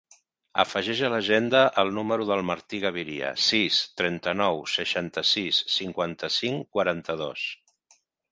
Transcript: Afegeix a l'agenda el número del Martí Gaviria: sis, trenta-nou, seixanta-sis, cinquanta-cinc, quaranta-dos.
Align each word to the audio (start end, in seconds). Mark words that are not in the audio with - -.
Afegeix 0.61 1.01
a 1.07 1.09
l'agenda 1.13 1.59
el 1.81 1.91
número 1.97 2.25
del 2.29 2.41
Martí 2.51 2.79
Gaviria: 2.85 3.29
sis, 3.49 3.77
trenta-nou, 4.01 4.63
seixanta-sis, 4.77 5.61
cinquanta-cinc, 5.77 6.67
quaranta-dos. 6.79 7.45